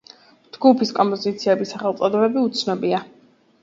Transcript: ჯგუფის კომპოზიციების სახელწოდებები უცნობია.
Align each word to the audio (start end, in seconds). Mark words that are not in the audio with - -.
ჯგუფის 0.57 0.93
კომპოზიციების 1.01 1.77
სახელწოდებები 1.77 2.47
უცნობია. 2.51 3.09